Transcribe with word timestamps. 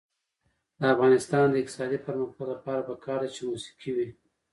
د 0.79 0.81
افغانستان 0.93 1.45
د 1.49 1.55
اقتصادي 1.61 1.99
پرمختګ 2.05 2.47
لپاره 2.53 2.87
پکار 2.89 3.19
ده 3.23 3.29
چې 3.35 3.41
موسیقي 3.49 3.91
وي. 3.95 4.09